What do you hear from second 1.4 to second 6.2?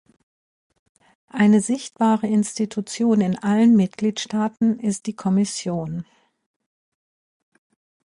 sichtbare Institution in allen Mitgliedstaaten ist die Kommission.